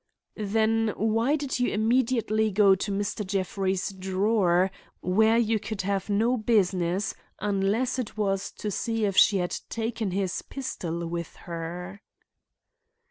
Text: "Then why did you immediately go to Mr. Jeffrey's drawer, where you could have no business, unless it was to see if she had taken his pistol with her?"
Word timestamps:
"Then 0.35 0.93
why 0.97 1.35
did 1.35 1.59
you 1.59 1.71
immediately 1.71 2.49
go 2.49 2.73
to 2.73 2.91
Mr. 2.91 3.23
Jeffrey's 3.23 3.91
drawer, 3.91 4.71
where 5.01 5.37
you 5.37 5.59
could 5.59 5.83
have 5.83 6.09
no 6.09 6.37
business, 6.37 7.13
unless 7.37 7.99
it 7.99 8.17
was 8.17 8.51
to 8.53 8.71
see 8.71 9.05
if 9.05 9.15
she 9.15 9.37
had 9.37 9.55
taken 9.69 10.09
his 10.09 10.41
pistol 10.41 11.05
with 11.05 11.35
her?" 11.45 12.01